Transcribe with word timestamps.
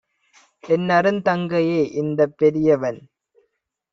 "என்னருந் 0.63 1.19
தங்கையே 1.21 1.81
இந்தப் 1.93 2.35
பெரியவன் 2.37 2.99